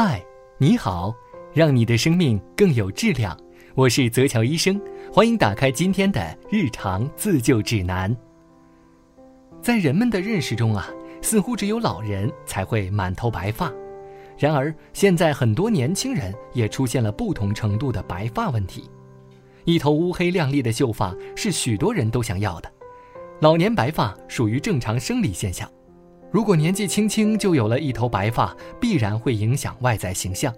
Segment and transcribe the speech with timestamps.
[0.00, 0.24] 嗨，
[0.58, 1.12] 你好，
[1.52, 3.36] 让你的生命更有质量。
[3.74, 4.80] 我是泽乔医生，
[5.12, 8.16] 欢迎打开今天的日常自救指南。
[9.60, 10.88] 在人们的认识中啊，
[11.20, 13.72] 似乎只有老人才会满头白发，
[14.38, 18.88] 然而现在很多年轻人也出现了不同程度的白发问题。
[19.64, 22.72] 一头乌黑亮丽的秀发是许多人都想要的，
[23.40, 25.68] 老年白发属于正常生理现象。
[26.30, 30.52] 如果年纪轻轻就有了一头白发，必然会影响外在形象。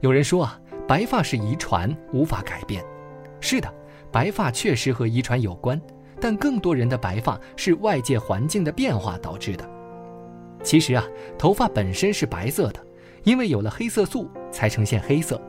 [0.00, 2.84] 有人说啊，白发是遗传，无法改变。
[3.40, 3.72] 是的，
[4.10, 5.80] 白发确实和遗传有关，
[6.20, 9.64] 但更多人的白发是外界环境的变化导致的。
[10.64, 11.04] 其实啊，
[11.38, 12.80] 头发本身是白色的，
[13.22, 15.40] 因为有了黑色素才呈现黑色。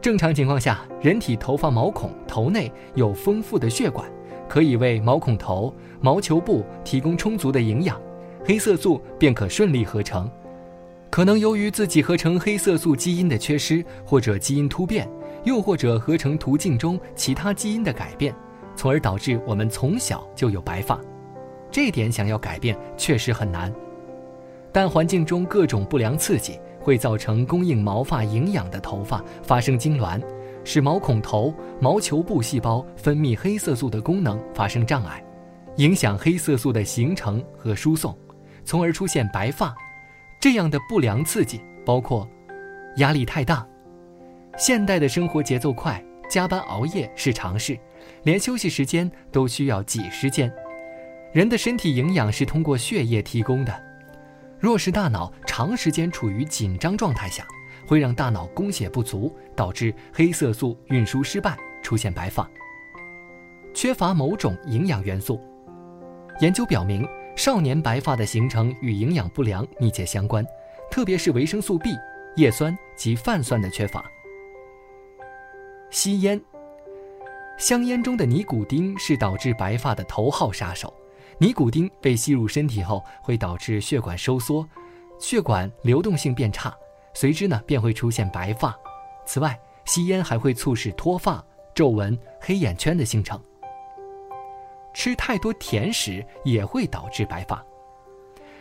[0.00, 4.10] 正常情况下，人体头发毛孔头内有丰富的血管，
[4.48, 8.00] 可以为毛孔头、毛球部提供充足的营养。
[8.44, 10.30] 黑色素便可顺利合成，
[11.08, 15.08] 可能由于自己合成黑色素基因的缺失，或者基因突变，
[15.44, 18.34] 又或者合成途径中其他基因的改变，
[18.74, 20.98] 从而导致我们从小就有白发。
[21.70, 23.72] 这点想要改变确实很难，
[24.72, 30.20] 但环境中各种不良刺激会造成供应毛发营养的头发发生痉挛，
[30.64, 35.22] 使毛孔头、毛球部细胞分泌黑色素的功能发生障碍，
[35.76, 38.16] 影响黑色素的形成和输送。
[38.70, 39.74] 从而出现白发，
[40.38, 42.30] 这样的不良刺激包括
[42.98, 43.66] 压力太大。
[44.56, 47.76] 现代的生活节奏快，加班熬夜是常事，
[48.22, 50.48] 连休息时间都需要挤时间。
[51.32, 53.74] 人的身体营养是通过血液提供的，
[54.60, 57.44] 若是大脑长时间处于紧张状态下，
[57.88, 62.48] 会让大脑供血不足，导致黑色素运输失败，出现白发。
[63.74, 65.40] 缺乏某种营养元素，
[66.38, 67.04] 研究表明。
[67.40, 70.44] 少年白发的形成与营养不良密切相关，
[70.90, 71.96] 特别是维生素 B、
[72.36, 74.04] 叶酸及泛酸的缺乏。
[75.88, 76.38] 吸烟，
[77.56, 80.92] 香烟中的尼古丁是导致白发的头号杀手。
[81.38, 84.68] 尼古丁被吸入身体后，会导致血管收缩，
[85.18, 86.76] 血管流动性变差，
[87.14, 88.78] 随之呢便会出现白发。
[89.24, 91.42] 此外，吸烟还会促使脱发、
[91.74, 93.42] 皱纹、黑眼圈的形成。
[94.92, 97.64] 吃太多甜食也会导致白发。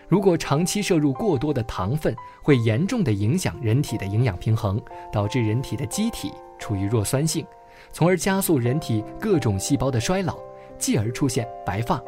[0.07, 4.81] 如果长期摄入过多的糖分，会严重的影响人体的营养平衡，
[5.11, 7.45] 导致人体的机体处于弱酸性，
[7.91, 10.35] 从而加速人体各种细胞的衰老，
[10.79, 12.01] 继而出现白发。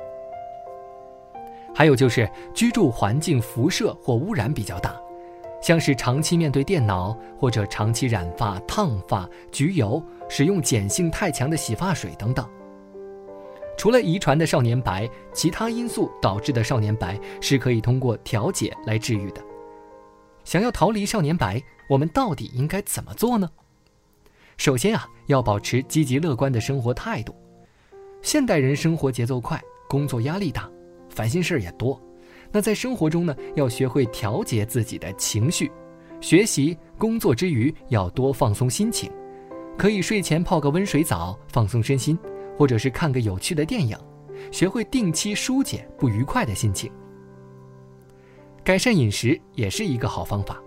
[1.76, 5.00] 还有就是居住环境辐射或污染比较大，
[5.62, 12.44] 像是长期面对电脑，或者长期染发、烫发、焗油，使用碱性太强的洗发水等等。
[13.81, 19.44] 除了遗传的少年白，其他因素导致的少年白是可以通过调节来治愈的。
[20.44, 21.59] 想要逃离少年白，
[21.90, 23.50] 我们到底应该怎么做呢？
[24.56, 27.34] 首先啊，要保持积极乐观的生活态度。
[28.22, 29.59] 现代人生活节奏快，
[29.90, 30.69] 工作压力大，
[31.09, 32.00] 烦心事儿也多。
[32.52, 35.72] 那在生活中呢，要学会调节自己的情绪。
[36.19, 39.12] 学习、工作之余要多放松心情，
[39.75, 42.16] 可以睡前泡个温水澡，放松身心。
[42.62, 43.98] 或者是看个有趣的电影，
[44.52, 46.92] 学会定期疏解不愉快的心情。
[48.64, 50.62] 改善饮食也是一个好方法，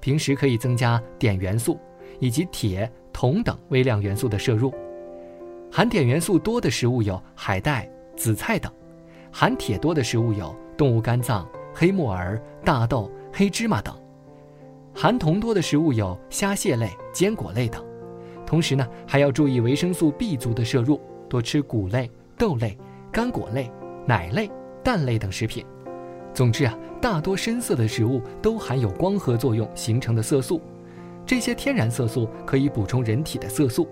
[0.00, 1.78] 平时可以增加碘元素
[2.18, 4.74] 以及铁、铜等微量元素的摄入。
[5.70, 8.68] 含碘元素多的食物有海带、紫菜等；
[9.30, 13.94] 含铁多的食物有动物肝脏、黑木耳、大豆、黑芝麻等；
[14.92, 17.80] 含铜多的食物有虾蟹类、坚果类等。
[18.44, 21.00] 同时呢，还要注意维生素 B 族的摄入。
[21.28, 22.76] 多吃谷类、豆类、
[23.12, 23.70] 干果类、
[24.06, 24.50] 奶类、
[24.82, 25.64] 蛋类等食品。
[26.34, 30.60] 总之啊，大多深色的食物都含有光合作用形成的色素，
[31.24, 33.88] 这些天然色素可以补充人体的色素，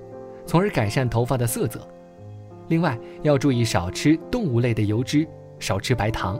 [0.47, 1.81] 从而改善头发的色泽。
[2.69, 5.27] 另外，要注意少吃动物类的油脂，
[5.59, 6.39] 少吃白糖。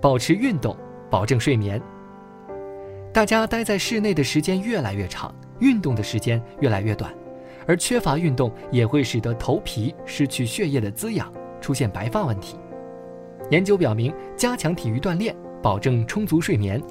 [0.00, 0.76] 保持运动，
[1.10, 1.80] 保证睡眠。
[3.12, 7.12] 大家待在室内的时间越来越长，运动的时间越来越短。
[7.68, 11.30] 而缺乏运动也会使得头皮失去血液的滋养，
[11.60, 12.56] 出现白发问题。
[13.50, 16.82] 研究表明，加强体育锻炼，保证充足睡眠，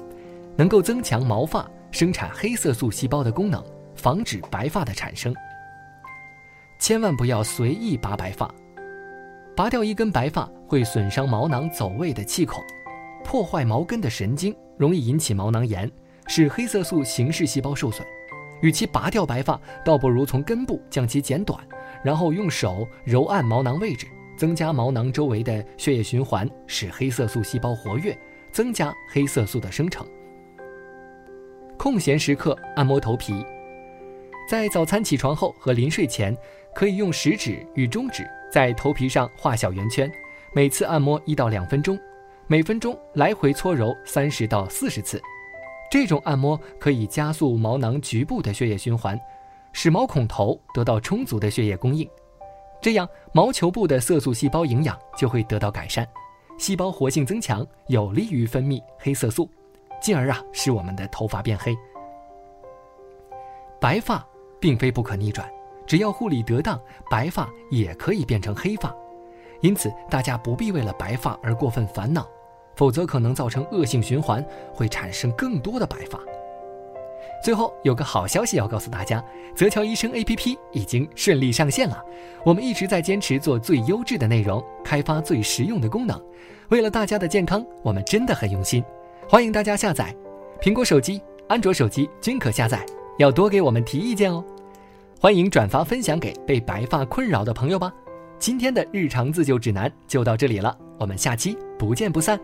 [0.56, 3.60] 能够增强毛发生产黑色素细胞的功能，
[3.96, 5.34] 防止白发的产生。
[6.78, 8.48] 千万不要随意拔白发，
[9.56, 12.62] 拔掉一根白发会损伤毛囊走位的气孔，
[13.24, 15.90] 破坏毛根的神经，容易引起毛囊炎，
[16.28, 18.06] 使黑色素形式细胞受损。
[18.60, 21.58] 与其拔掉白发，倒不如从根部将其剪短，
[22.02, 24.06] 然后用手揉按毛囊位置，
[24.36, 28.16] 增加毛囊周围的血液循环，使黑色素细胞活跃，
[28.50, 30.06] 增加黑色素的生成。
[31.76, 33.44] 空闲时刻按摩头皮。
[34.48, 36.36] 在早餐起床后和临睡前，
[36.74, 40.10] 可以用食指与中指在头皮上画小圆圈，
[40.54, 41.98] 每次按摩一到两分钟，
[42.46, 45.20] 每分钟来回搓揉三十到四十次。
[45.90, 49.18] 这种按摩可以加速毛囊局部的血液循环，
[49.72, 52.08] 使毛孔头得到充足的血液供应，
[52.80, 56.06] 这样毛球部的色素细胞营养就会得到改善，
[56.58, 59.48] 细胞活性增强，有利于分泌黑色素，
[60.00, 61.74] 进而啊使我们的头发变黑。
[63.80, 64.26] 白发
[64.60, 65.50] 并非不可逆转，
[65.86, 66.78] 只要护理得当，
[67.10, 68.94] 白发也可以变成黑发，
[69.62, 72.28] 因此大家不必为了白发而过分烦恼。
[72.78, 76.16] 否则可能造成恶性循环，会产生更多的白发。
[77.44, 79.22] 最后有个好消息要告诉大家，
[79.52, 82.00] 泽桥医生 APP 已经顺利上线了。
[82.44, 86.20] 我们一直在坚持做最优质的内容，开发最实用的功能。
[86.68, 88.84] 为了大家的健康，我们真的很用心。
[89.28, 90.14] 欢迎大家下载，
[90.62, 92.86] 苹果手机、安卓手机均可下载。
[93.18, 94.44] 要多给我们提意见哦。
[95.20, 97.92] 欢迎转发分享给被白发困扰的朋友吧。
[98.38, 102.38] 今天的日常自救指南就到这里了，我们下期不见不散。